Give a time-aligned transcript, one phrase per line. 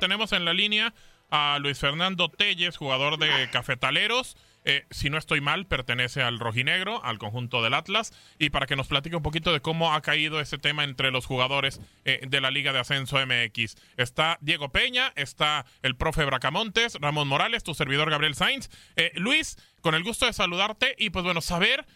[0.00, 0.94] Tenemos en la línea
[1.30, 4.34] a Luis Fernando Telles, jugador de Cafetaleros.
[4.64, 8.76] Eh, si no estoy mal, pertenece al rojinegro, al conjunto del Atlas, y para que
[8.76, 12.40] nos platique un poquito de cómo ha caído ese tema entre los jugadores eh, de
[12.40, 13.76] la Liga de Ascenso MX.
[13.98, 18.70] Está Diego Peña, está el profe Bracamontes, Ramón Morales, tu servidor Gabriel Sainz.
[18.96, 21.86] Eh, Luis, con el gusto de saludarte y pues bueno, saber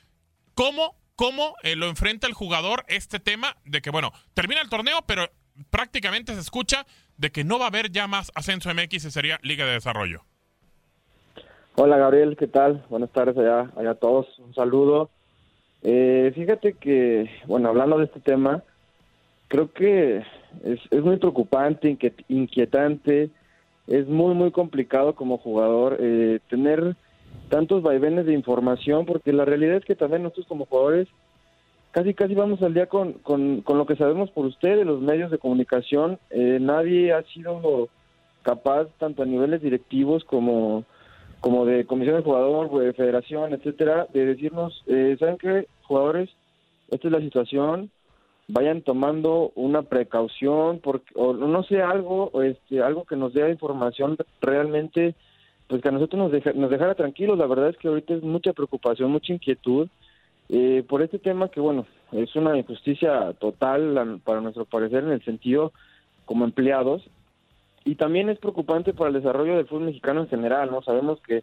[0.52, 5.30] cómo, cómo lo enfrenta el jugador este tema de que, bueno, termina el torneo, pero
[5.70, 9.38] prácticamente se escucha de que no va a haber ya más Ascenso MX y sería
[9.42, 10.22] Liga de Desarrollo.
[11.76, 12.84] Hola Gabriel, ¿qué tal?
[12.88, 15.10] Buenas tardes allá, allá a todos, un saludo.
[15.82, 18.62] Eh, fíjate que, bueno, hablando de este tema,
[19.48, 20.18] creo que
[20.62, 21.96] es, es muy preocupante,
[22.28, 23.30] inquietante,
[23.86, 26.96] es muy, muy complicado como jugador eh, tener
[27.50, 31.08] tantos vaivenes de información, porque la realidad es que también nosotros como jugadores
[31.94, 35.30] casi casi vamos al día con, con, con lo que sabemos por ustedes, los medios
[35.30, 36.18] de comunicación.
[36.30, 37.88] Eh, nadie ha sido
[38.42, 40.84] capaz, tanto a niveles directivos como
[41.38, 46.30] como de comisión de jugador, de federación, etcétera, de decirnos, eh, ¿saben qué, jugadores?
[46.90, 47.90] Esta es la situación,
[48.48, 54.16] vayan tomando una precaución, porque, o no sé, algo, este, algo que nos dé información
[54.40, 55.14] realmente,
[55.68, 57.36] pues que a nosotros nos, nos dejara tranquilos.
[57.36, 59.88] La verdad es que ahorita es mucha preocupación, mucha inquietud
[60.56, 65.24] eh, por este tema que, bueno, es una injusticia total para nuestro parecer en el
[65.24, 65.72] sentido
[66.26, 67.02] como empleados
[67.84, 70.80] y también es preocupante para el desarrollo del fútbol mexicano en general, ¿no?
[70.82, 71.42] Sabemos que,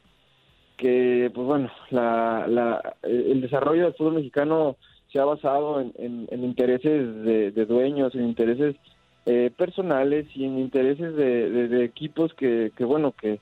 [0.78, 4.78] que pues bueno, la, la, el desarrollo del fútbol mexicano
[5.12, 8.78] se ha basado en, intereses de, dueños, en intereses
[9.26, 13.42] eh, personales y en intereses de, de, equipos que, que bueno, que,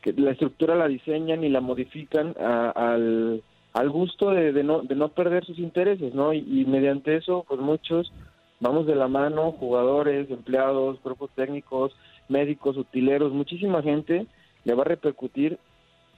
[0.00, 3.42] que, la estructura la diseñan y la modifican al,
[3.72, 6.32] al gusto de, no, de no perder sus intereses, ¿no?
[6.32, 8.12] Y, mediante eso, pues muchos
[8.58, 11.92] vamos de la mano, jugadores, empleados, cuerpos técnicos,
[12.28, 14.26] médicos, utileros, muchísima gente
[14.64, 15.58] le va a repercutir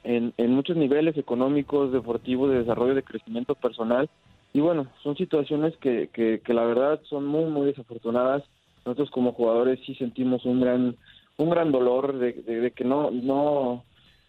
[0.03, 4.09] en, en muchos niveles económicos, deportivos, de desarrollo, de crecimiento personal.
[4.53, 8.43] Y bueno, son situaciones que, que, que la verdad son muy, muy desafortunadas.
[8.85, 10.97] Nosotros como jugadores sí sentimos un gran,
[11.37, 13.85] un gran dolor de, de, que no, no,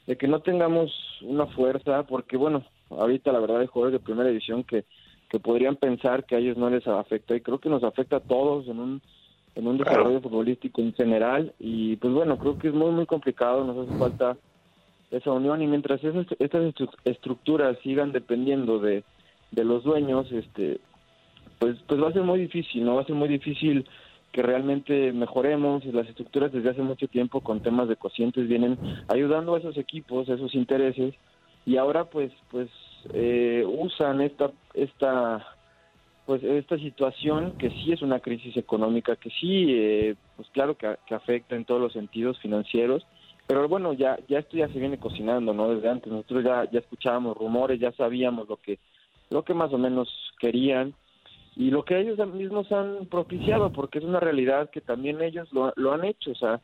[0.05, 0.91] de que no tengamos
[1.23, 2.63] una fuerza, porque bueno,
[2.99, 4.85] ahorita la verdad hay jugadores de primera división que,
[5.29, 8.21] que podrían pensar que a ellos no les afecta y creo que nos afecta a
[8.21, 9.01] todos en un
[9.55, 13.63] en un desarrollo futbolístico en general y pues bueno, creo que es muy muy complicado,
[13.63, 14.37] nos hace falta
[15.11, 16.73] esa unión y mientras esas, estas
[17.05, 19.03] estructuras sigan dependiendo de,
[19.51, 20.79] de los dueños, este
[21.59, 23.85] pues pues va a ser muy difícil, no va a ser muy difícil
[24.31, 28.79] que realmente mejoremos y las estructuras desde hace mucho tiempo con temas de cocientes vienen
[29.07, 31.13] ayudando a esos equipos, a esos intereses
[31.65, 32.69] y ahora pues pues
[33.13, 35.45] eh, usan esta esta
[36.25, 40.95] pues esta situación que sí es una crisis económica, que sí, eh, pues claro que,
[41.05, 43.05] que, afecta en todos los sentidos financieros,
[43.45, 45.75] pero bueno, ya ya esto ya se viene cocinando, ¿no?
[45.75, 48.79] Desde antes nosotros ya ya escuchábamos rumores, ya sabíamos lo que
[49.29, 50.09] lo que más o menos
[50.39, 50.93] querían
[51.55, 55.73] y lo que ellos mismos han propiciado, porque es una realidad que también ellos lo,
[55.75, 56.61] lo han hecho, o sea,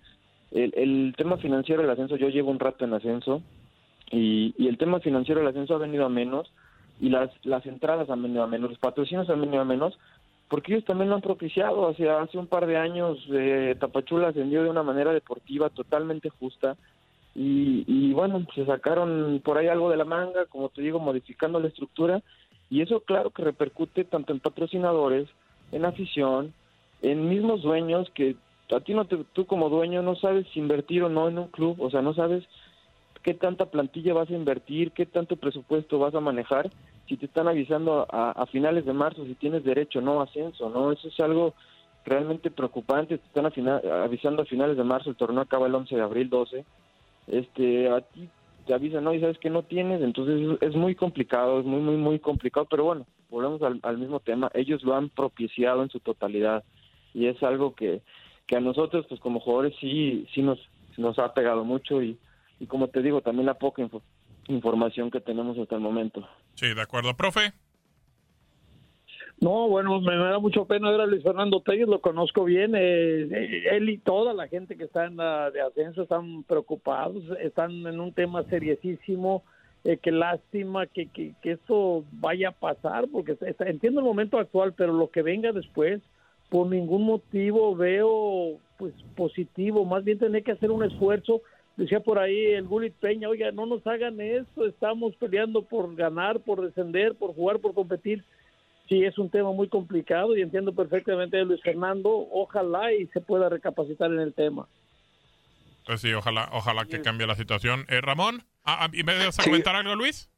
[0.52, 3.44] el, el tema financiero del ascenso, yo llevo un rato en ascenso
[4.12, 6.52] y, y el tema financiero del ascenso ha venido a menos
[7.00, 9.98] y las, las entradas han venido a menos, los patrocinios han venido a menos,
[10.50, 11.88] porque ellos también lo han propiciado.
[11.88, 16.76] Hace, hace un par de años eh, Tapachula ascendió de una manera deportiva totalmente justa
[17.36, 21.60] y, y bueno, se sacaron por ahí algo de la manga, como te digo, modificando
[21.60, 22.22] la estructura
[22.70, 25.28] y eso claro que repercute tanto en patrocinadores,
[25.72, 26.54] en afición,
[27.02, 28.36] en mismos dueños que
[28.72, 31.48] a ti no te, tú como dueño no sabes si invertir o no en un
[31.48, 32.44] club, o sea, no sabes
[33.24, 36.70] qué tanta plantilla vas a invertir, qué tanto presupuesto vas a manejar,
[37.08, 40.92] si te están avisando a, finales de marzo si tienes derecho o no ascenso, ¿no?
[40.92, 41.54] Eso es algo
[42.06, 46.02] realmente preocupante, te están avisando a finales de marzo, el torneo acaba el 11 de
[46.02, 46.66] abril 12,
[47.28, 48.30] este, a ti
[48.66, 51.98] te avisan, no, y sabes que no tienes, entonces es muy complicado, es muy, muy,
[51.98, 56.00] muy complicado, pero bueno, volvemos al, al mismo tema, ellos lo han propiciado en su
[56.00, 56.64] totalidad
[57.14, 58.02] y es algo que,
[58.46, 60.60] que a nosotros, pues como jugadores, sí, sí nos,
[60.98, 62.18] nos ha pegado mucho y,
[62.60, 63.88] y como te digo, también la poca
[64.48, 66.28] información que tenemos hasta el momento.
[66.56, 67.54] Sí, de acuerdo, profe.
[69.42, 72.76] No, bueno, me, da mucho pena ver a Luis Fernando Telles, lo conozco bien.
[72.76, 77.24] Eh, eh, él y toda la gente que está en la de ascenso están preocupados,
[77.42, 79.44] están en un tema seriosísimo.
[79.86, 84.74] Eh, qué lástima que, que, que, esto vaya a pasar, porque entiendo el momento actual,
[84.74, 86.02] pero lo que venga después,
[86.50, 89.86] por ningún motivo veo pues positivo.
[89.86, 91.42] Más bien tener que hacer un esfuerzo
[91.80, 96.42] decía por ahí el Gulit Peña, oiga, no nos hagan eso, estamos peleando por ganar,
[96.42, 98.24] por descender, por jugar, por competir.
[98.90, 103.22] Sí, es un tema muy complicado y entiendo perfectamente a Luis Fernando, ojalá y se
[103.22, 104.68] pueda recapacitar en el tema.
[105.86, 107.86] Pues sí, ojalá, ojalá que cambie la situación.
[107.88, 110.30] Eh, Ramón, ah, ah, ¿y me debes comentar algo, Luis?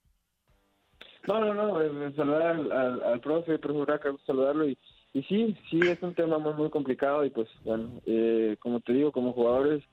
[1.28, 4.78] No, no, no, eh, saludar al, al, profe, profe saludarlo y,
[5.14, 8.94] y sí, sí, es un tema muy, muy complicado y pues, bueno, eh, como te
[8.94, 9.84] digo, como jugadores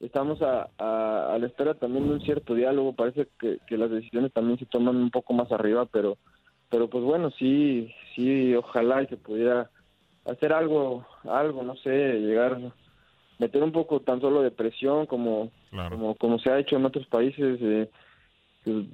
[0.00, 2.92] estamos a, a, la espera también de un cierto diálogo.
[2.92, 6.18] Parece que, que, las decisiones también se toman un poco más arriba, pero,
[6.70, 9.70] pero pues bueno, sí, sí, ojalá y se pudiera
[10.24, 12.58] hacer algo, algo, no sé, llegar,
[13.38, 17.06] meter un poco tan solo de presión como, como, como se ha hecho en otros
[17.06, 17.90] países, eh,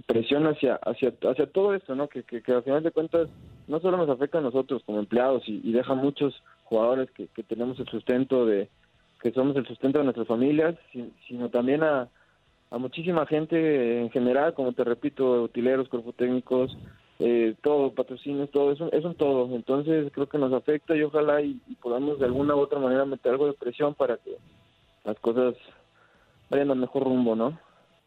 [0.07, 2.09] presión hacia, hacia, hacia todo esto, ¿no?
[2.09, 3.31] Que, que, que al final de cuentas
[3.67, 6.35] no solo nos afecta a nosotros como empleados y, y deja muchos
[6.65, 8.69] jugadores que, que tenemos el sustento de
[9.23, 10.75] que somos el sustento de nuestras familias,
[11.29, 12.09] sino también a,
[12.71, 16.77] muchísima gente en general, como te repito, utileros, cuerpos técnicos,
[17.19, 19.55] eh, todo, patrocinios, todo, eso es un todo.
[19.55, 23.33] Entonces creo que nos afecta y ojalá y, podamos de alguna u otra manera meter
[23.33, 24.37] algo de presión para que
[25.05, 25.55] las cosas
[26.51, 27.59] vayan al mejor rumbo, ¿no?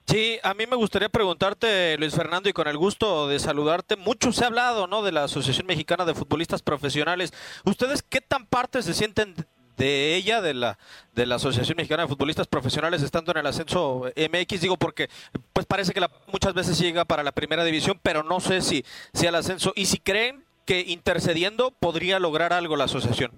[0.08, 3.96] Sí, a mí me gustaría preguntarte, Luis Fernando, y con el gusto de saludarte.
[3.96, 5.02] Mucho se ha hablado, ¿no?
[5.02, 7.34] De la Asociación Mexicana de Futbolistas Profesionales.
[7.66, 9.34] ¿Ustedes qué tan parte se sienten
[9.78, 10.78] de ella, de la,
[11.14, 15.10] de la Asociación Mexicana de Futbolistas Profesionales, estando en el ascenso MX, digo porque
[15.54, 18.84] pues parece que la, muchas veces llega para la primera división, pero no sé si,
[19.14, 23.32] si al ascenso, y si creen que intercediendo podría lograr algo la asociación.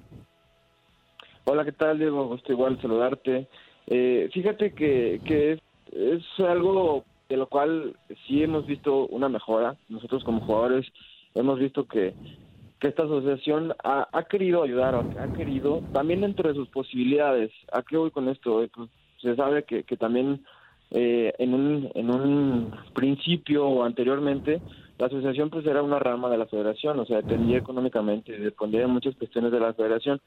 [1.46, 2.28] Hola, ¿qué tal, Diego?
[2.28, 3.48] Gusto igual saludarte.
[3.88, 5.60] Eh, fíjate que, que es,
[5.94, 7.96] es algo de lo cual
[8.28, 9.76] sí hemos visto una mejora.
[9.90, 10.86] Nosotros como jugadores
[11.36, 12.14] hemos visto que
[12.80, 17.52] que esta asociación ha, ha querido ayudar, ha querido, también dentro de sus posibilidades.
[17.72, 18.64] ¿A qué voy con esto?
[18.64, 18.90] Eh, pues,
[19.22, 20.46] se sabe que, que también
[20.92, 24.62] eh, en, un, en un principio o anteriormente
[24.98, 28.88] la asociación pues era una rama de la federación, o sea, dependía económicamente, dependía de
[28.88, 30.22] muchas cuestiones de la federación.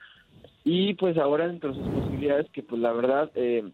[0.64, 3.68] Y pues ahora dentro de sus posibilidades, que pues la verdad, eh,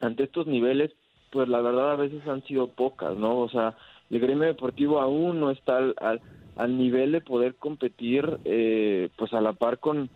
[0.00, 0.92] ante estos niveles,
[1.30, 3.38] pues la verdad a veces han sido pocas, ¿no?
[3.38, 3.76] O sea,
[4.10, 6.20] el gremio deportivo aún no está al al
[6.66, 10.10] nivel de poder competir eh, pues a la par con,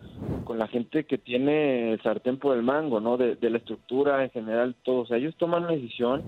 [0.44, 3.16] con la gente que tiene el sartén por el mango, ¿no?
[3.16, 5.10] De, la estructura en general, todos.
[5.10, 6.22] ellos toman una decisión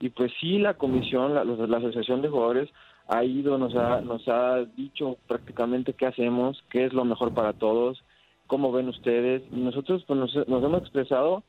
[0.00, 2.68] y pues sí la comisión, la, la asociación de jugadores
[3.08, 7.52] ha ido, nos ha, nos ha dicho prácticamente qué hacemos, qué es lo mejor para
[7.52, 8.02] todos,
[8.46, 11.42] cómo ven ustedes y nosotros pues nos, nos hemos expresado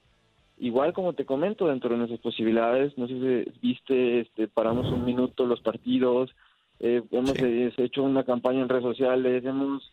[0.58, 5.06] igual como te comento dentro de nuestras posibilidades, no sé si viste, este, paramos un
[5.06, 6.32] minuto los partidos,
[6.80, 9.92] eh, hemos eh, hecho una campaña en redes sociales, hemos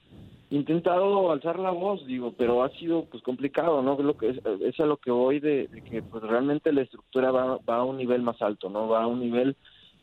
[0.51, 3.95] intentado alzar la voz, digo, pero ha sido pues complicado, ¿no?
[3.95, 7.59] Es, lo que es, a lo que voy de, que pues realmente la estructura va,
[7.59, 8.87] va, a un nivel más alto, ¿no?
[8.89, 9.57] Va a un nivel,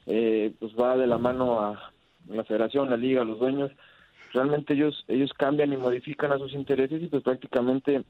[0.07, 1.91] eh, pues va de la mano a
[2.27, 3.71] la federación, la liga, los dueños,
[4.33, 8.03] realmente ellos ellos cambian y modifican a sus intereses y pues prácticamente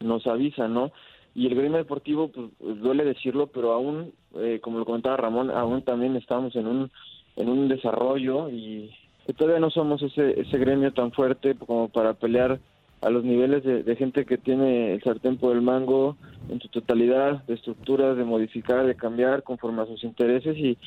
[0.00, 0.92] nos avisan, ¿no?
[1.36, 2.48] Y el gremio deportivo, pues
[2.80, 6.90] duele decirlo, pero aún, eh, como lo comentaba Ramón, aún también estamos en un
[7.36, 8.90] en un desarrollo y
[9.36, 12.58] todavía no somos ese ese gremio tan fuerte como para pelear
[13.02, 16.16] a los niveles de, gente que tiene el sartén por el mango
[16.48, 20.78] en su totalidad, de estructuras, de modificar, de cambiar conforme a sus intereses y,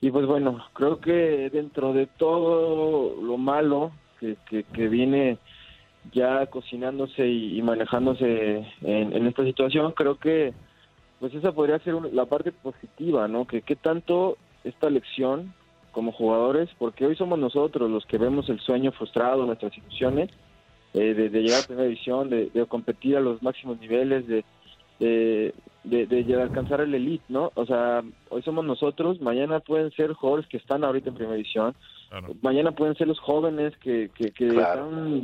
[0.00, 4.36] y pues bueno, creo que dentro de todo lo malo que,
[4.72, 5.38] que, viene
[6.12, 10.52] ya cocinándose y, manejándose en, esta situación, creo que
[11.20, 13.46] pues esa podría ser la parte positiva, ¿no?
[13.46, 15.54] Que qué tanto esta lección
[15.94, 20.30] como jugadores, porque hoy somos nosotros los que vemos el sueño frustrado, nuestras ilusiones,
[20.92, 24.44] eh, de, llegar a primera división, de, competir a los máximos niveles, de,
[24.98, 27.52] de, alcanzar el elite, ¿no?
[27.54, 31.74] O sea, hoy somos nosotros, mañana pueden ser jugadores que están ahorita en primera división,
[32.42, 34.30] mañana pueden ser los jóvenes que, que,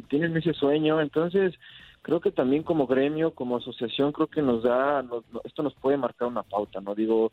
[0.08, 1.54] tienen ese sueño, entonces
[2.02, 5.04] creo que también como gremio, como asociación, creo que nos da,
[5.44, 6.94] esto nos puede marcar una pauta, ¿no?
[6.94, 7.32] Digo,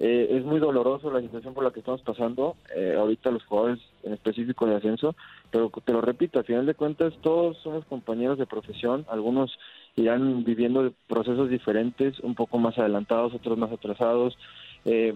[0.00, 3.80] eh, es muy doloroso la situación por la que estamos pasando, eh, ahorita los jugadores
[4.04, 5.16] en específico de ascenso,
[5.50, 9.58] pero te lo repito, al final de cuentas todos somos compañeros de profesión, algunos
[9.96, 14.38] irán viviendo procesos diferentes, un poco más adelantados, otros más atrasados,
[14.84, 15.14] eh,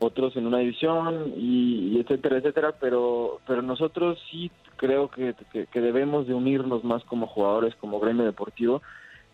[0.00, 5.34] otros en una división y, etcétera, etcétera, pero, pero nosotros sí creo que,
[5.72, 8.82] que debemos de unirnos más como jugadores, como gremio deportivo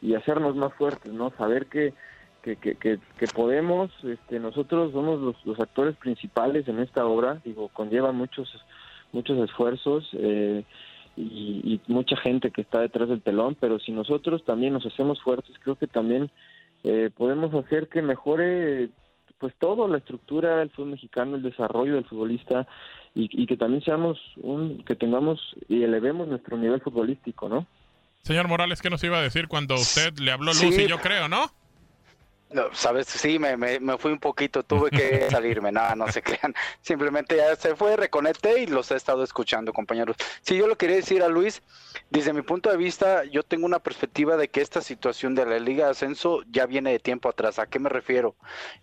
[0.00, 1.30] y hacernos más fuertes, ¿no?
[1.36, 1.92] Saber que
[2.42, 7.68] que, que, que, podemos, este, nosotros somos los, los, actores principales en esta obra, digo,
[7.68, 8.48] conlleva muchos,
[9.12, 10.64] muchos esfuerzos eh,
[11.16, 15.54] y, mucha gente que está detrás del telón, pero si nosotros también nos hacemos fuertes,
[15.62, 16.30] creo que también
[16.84, 18.90] eh, podemos hacer que mejore
[19.38, 22.66] pues todo, la estructura del fútbol mexicano, el desarrollo del futbolista
[23.14, 27.66] y, y que también seamos un, que tengamos y elevemos nuestro nivel futbolístico, ¿no?
[28.22, 31.50] Señor Morales, ¿qué nos iba a decir cuando usted le habló Lucy, yo creo, ¿no?
[32.52, 36.52] No, sabes, sí, me, me, fui un poquito, tuve que salirme, nada, no se crean.
[36.80, 40.16] Simplemente ya se fue, reconecté y los he estado escuchando, compañeros.
[40.42, 41.62] Sí, yo lo quería decir a Luis,
[42.10, 45.60] desde mi punto de vista, yo tengo una perspectiva de que esta situación de la
[45.60, 47.60] Liga de Ascenso ya viene de tiempo atrás.
[47.60, 48.34] ¿A qué me refiero?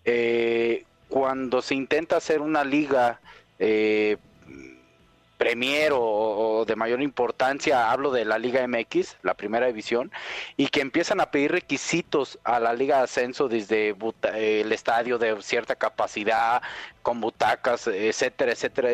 [0.06, 3.20] Eh, cuando se intenta hacer una liga
[3.60, 4.18] eh,
[5.38, 10.12] Premier o, de mayor importancia, hablo de la Liga MX, la primera división,
[10.58, 13.96] y que empiezan a pedir requisitos a la Liga de Ascenso desde
[14.34, 16.62] el estadio de cierta capacidad,
[17.08, 18.90] con butacas, etcétera, etcétera.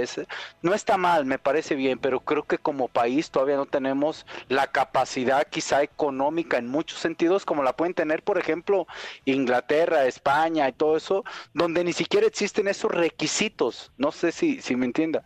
[0.62, 4.68] no está mal, me parece bien, pero creo que como país todavía no tenemos la
[4.68, 8.86] capacidad quizá económica en muchos sentidos, como la pueden tener, por ejemplo,
[9.26, 11.24] Inglaterra, España y todo eso,
[11.56, 13.92] donde ni siquiera existen esos requisitos.
[13.98, 15.24] No sé si, si me entienda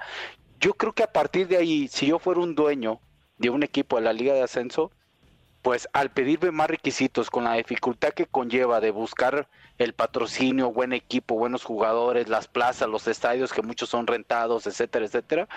[0.59, 2.99] yo creo que a partir de ahí, si yo fuera un dueño
[3.37, 4.91] de un equipo de la Liga de Ascenso,
[5.61, 9.47] pues al pedirme más requisitos con la dificultad que conlleva de buscar
[9.77, 15.05] el patrocinio, buen equipo, buenos jugadores, las plazas, los estadios que muchos son rentados, etcétera,
[15.05, 15.47] etcétera,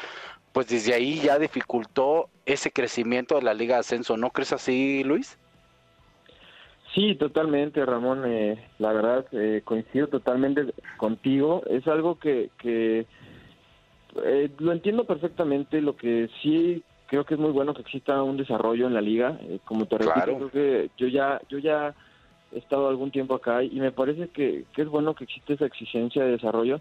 [0.52, 4.16] pues desde ahí ya dificultó ese crecimiento de la Liga de Ascenso.
[4.16, 5.38] ¿No crees así, Luis?
[6.94, 8.24] Sí, totalmente, Ramón.
[8.26, 11.62] Eh, la verdad, eh, coincido totalmente contigo.
[11.70, 13.06] Es algo que, que
[14.24, 18.36] eh, lo entiendo perfectamente, lo que sí creo que es muy bueno que exista un
[18.36, 21.92] desarrollo en la liga, eh, como te repito, creo que yo ya, yo ya
[22.52, 26.24] he estado algún tiempo acá y me parece que, es bueno que existe esa exigencia
[26.24, 26.80] de desarrollo,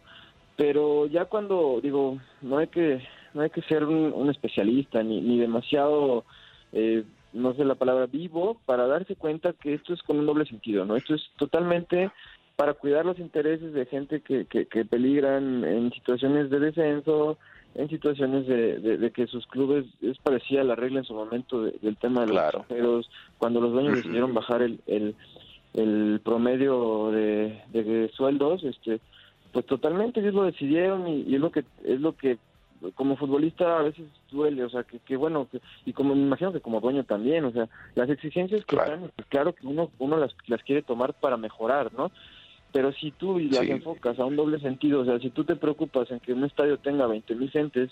[0.56, 3.02] pero ya cuando digo, no hay que,
[3.34, 6.26] no hay que ser un, especialista ni, ni demasiado,
[6.74, 10.46] eh, no sé la palabra vivo, para darse cuenta que esto es con un doble
[10.46, 10.96] sentido, ¿no?
[10.96, 12.12] Esto es totalmente
[12.60, 17.38] para cuidar los intereses de gente que, que, peligran en situaciones de descenso,
[17.74, 22.26] en situaciones de, que sus clubes, es parecía la regla en su momento del tema
[22.26, 22.66] de los claro.
[23.38, 24.82] cuando los dueños decidieron bajar el,
[25.74, 29.00] el, promedio de, sueldos, este
[29.54, 32.40] pues totalmente ellos lo decidieron y, es lo que es lo que
[32.94, 35.48] como futbolista a veces duele, o sea, que, que bueno,
[35.86, 38.96] y como me imagino que como dueño también, o sea, las exigencias que claro.
[38.96, 42.12] están, pues claro que uno, uno las, las quiere tomar para mejorar, ¿no?
[42.72, 46.10] Pero si tú las enfocas a un doble sentido, o sea, si tú te preocupas
[46.12, 47.90] en que un estadio tenga 20 mil gentes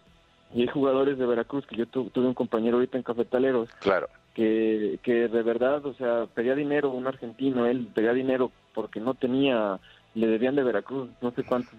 [0.54, 4.08] y hay jugadores de Veracruz, que yo tuve un compañero ahorita en Cafetaleros, claro.
[4.34, 9.16] que, que de verdad, o sea, pedía dinero un argentino, él pedía dinero porque no
[9.16, 9.80] tenía
[10.18, 11.74] le debían de Veracruz no sé cuántos,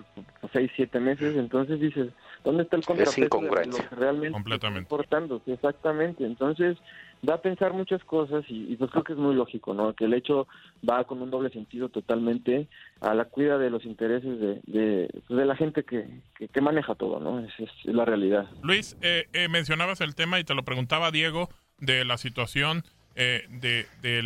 [0.52, 2.10] seis, siete meses, entonces dices,
[2.44, 4.82] ¿dónde está el contrapeso de lo que realmente Completamente.
[4.82, 5.42] está importando?
[5.44, 6.78] Sí, exactamente, entonces
[7.22, 9.92] da a pensar muchas cosas y, y, pues creo que es muy lógico, ¿no?
[9.94, 10.46] Que el hecho
[10.88, 12.68] va con un doble sentido totalmente
[13.00, 16.60] a la cuida de los intereses de, de, pues, de la gente que, que, que,
[16.60, 17.40] maneja todo, ¿no?
[17.40, 18.48] Es, es la realidad.
[18.62, 22.84] Luis, eh, eh, mencionabas el tema y te lo preguntaba Diego de la situación
[23.16, 24.22] eh, de, de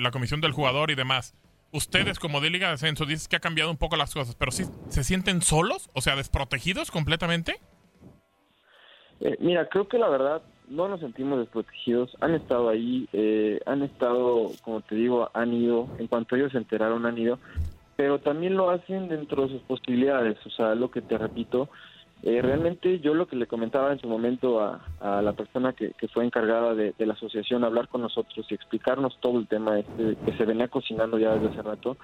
[0.00, 1.36] la comisión del jugador y demás.
[1.72, 4.52] Ustedes como de Liga de Ascenso dices que ha cambiado un poco las cosas, pero
[4.52, 7.60] sí se sienten solos, o sea, desprotegidos completamente.
[9.20, 12.14] Eh, mira, creo que la verdad no nos sentimos desprotegidos.
[12.20, 16.58] Han estado ahí, eh, han estado, como te digo, han ido, en cuanto ellos se
[16.58, 17.38] enteraron, han ido,
[17.96, 20.36] pero también lo hacen dentro de sus posibilidades.
[20.44, 21.70] O sea, lo que te repito,
[22.22, 25.90] eh, realmente yo lo que le comentaba en su momento a, a la persona que,
[25.92, 29.80] que fue encargada de, de, la asociación, hablar con nosotros y explicarnos todo el tema
[29.80, 31.96] este que se venía cocinando ya desde hace rato,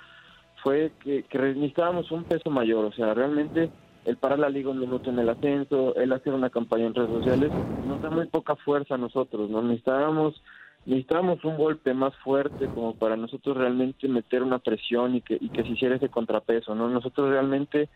[0.63, 2.85] fue que, que necesitábamos un peso mayor.
[2.85, 3.71] O sea, realmente
[4.05, 7.11] el parar la liga un minuto en el ascenso, el hacer una campaña en redes
[7.11, 7.53] sociales,
[7.87, 9.63] nos da muy poca fuerza a nosotros, ¿no?
[9.63, 10.43] Necesitábamos,
[10.85, 15.49] necesitábamos un golpe más fuerte como para nosotros realmente meter una presión y que, y
[15.51, 16.89] que se hiciera ese contrapeso, ¿no?
[16.89, 17.89] Nosotros realmente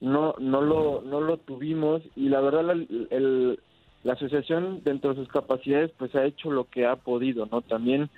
[0.00, 3.60] no, no, lo, no lo tuvimos y la verdad la, el,
[4.04, 7.62] la asociación dentro de sus capacidades pues ha hecho lo que ha podido, ¿no?
[7.62, 8.08] También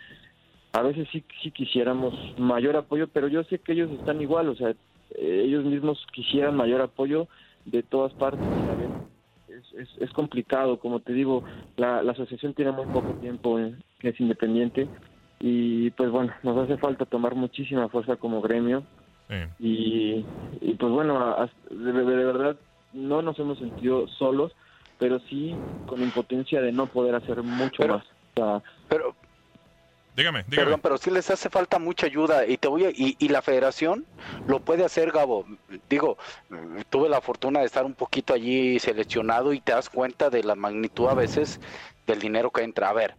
[0.73, 4.55] a veces sí, sí quisiéramos mayor apoyo, pero yo sé que ellos están igual, o
[4.55, 4.75] sea,
[5.19, 7.27] ellos mismos quisieran mayor apoyo
[7.65, 8.47] de todas partes.
[9.49, 11.43] Es, es, es complicado, como te digo,
[11.77, 14.87] la, la, asociación tiene muy poco tiempo, eh, que es independiente,
[15.41, 18.85] y pues bueno, nos hace falta tomar muchísima fuerza como gremio.
[19.31, 19.37] Sí.
[19.61, 20.27] Y,
[20.61, 22.57] y, pues bueno, de, de, verdad
[22.93, 24.53] no nos hemos sentido solos,
[24.99, 25.55] pero sí
[25.87, 28.05] con impotencia de no poder hacer mucho pero, más.
[28.05, 29.15] O sea, pero,
[30.17, 30.65] Dígame, dígame.
[30.65, 33.43] Perdón, pero sí les hace falta mucha ayuda y te voy a, y, y, la
[33.43, 34.05] federación
[34.49, 35.47] lo puede hacer, Gabo.
[35.89, 36.19] Digo,
[36.91, 40.57] tuve la fortuna de estar un poquito allí seleccionado y te das cuenta de la
[40.57, 41.61] magnitud a veces
[42.07, 42.91] del dinero que entra.
[42.91, 43.15] A ver,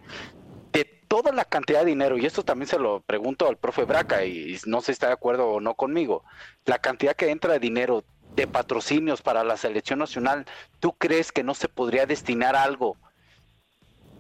[1.12, 4.56] toda la cantidad de dinero, y esto también se lo pregunto al profe Braca y,
[4.66, 6.24] no sé si está de acuerdo o no conmigo,
[6.66, 8.06] la cantidad que entra de dinero
[8.38, 10.46] de patrocinios para la selección nacional,
[10.80, 12.96] ¿tú crees que no se podría destinar algo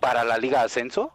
[0.01, 1.13] para la Liga de Ascenso?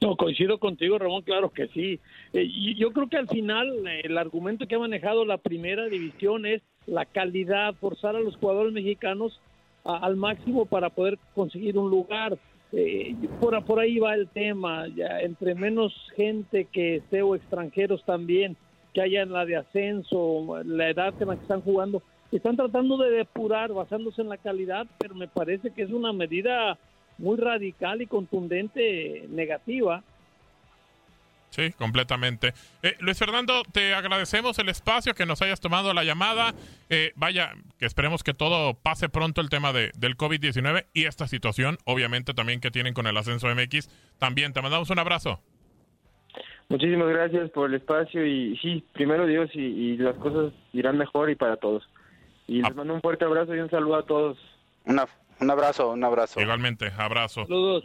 [0.00, 1.98] No, coincido contigo, Ramón, claro que sí.
[2.32, 6.46] Eh, yo creo que al final eh, el argumento que ha manejado la primera división
[6.46, 9.40] es la calidad, forzar a los jugadores mexicanos
[9.82, 12.38] al máximo para poder conseguir un lugar.
[12.78, 18.04] Eh, por, por ahí va el tema, ya entre menos gente que esté o extranjeros
[18.04, 18.54] también,
[18.92, 22.98] que haya en la de ascenso, la edad en la que están jugando, están tratando
[22.98, 26.76] de depurar basándose en la calidad, pero me parece que es una medida
[27.16, 30.02] muy radical y contundente negativa.
[31.50, 32.52] Sí, completamente.
[32.82, 36.54] Eh, Luis Fernando, te agradecemos el espacio, que nos hayas tomado la llamada.
[36.90, 41.26] Eh, vaya, que esperemos que todo pase pronto el tema de, del COVID-19 y esta
[41.26, 43.88] situación, obviamente también que tienen con el ascenso MX.
[44.18, 45.40] También te mandamos un abrazo.
[46.68, 51.30] Muchísimas gracias por el espacio y sí, primero Dios y, y las cosas irán mejor
[51.30, 51.88] y para todos.
[52.48, 54.38] Y les mando un fuerte abrazo y un saludo a todos.
[54.84, 55.06] Una
[55.40, 56.40] un abrazo, un abrazo.
[56.40, 57.44] Igualmente, abrazo.
[57.44, 57.84] Saludos.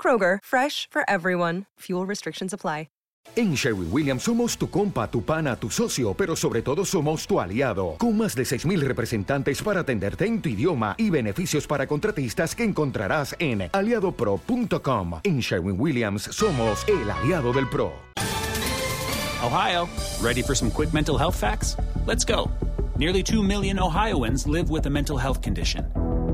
[0.00, 1.64] Kroger, fresh for everyone.
[1.80, 2.86] Fuel restrictions apply.
[3.34, 7.40] En Sherwin Williams somos tu compa, tu pana, tu socio, pero sobre todo somos tu
[7.40, 12.54] aliado, con más de 6.000 representantes para atenderte en tu idioma y beneficios para contratistas
[12.54, 15.20] que encontrarás en aliadopro.com.
[15.24, 17.92] En Sherwin Williams somos el aliado del PRO.
[19.42, 19.86] Ohio,
[20.22, 21.76] ready for some quick mental health facts?
[22.06, 22.50] Let's go.
[22.96, 25.84] Nearly 2 million Ohioans live with a mental health condition.